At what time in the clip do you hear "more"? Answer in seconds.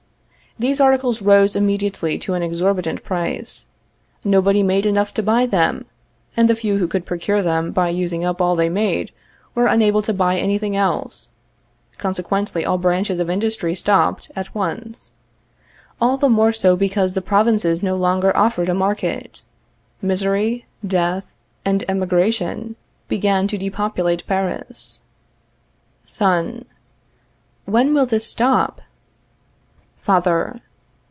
16.29-16.51